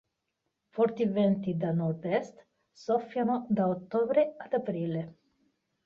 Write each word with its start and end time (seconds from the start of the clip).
Forti 0.77 1.05
venti 1.05 1.55
da 1.57 1.71
nordest 1.73 2.43
soffiano 2.71 3.45
da 3.51 3.67
ottobre 3.69 4.33
ad 4.35 4.51
aprile. 4.51 5.15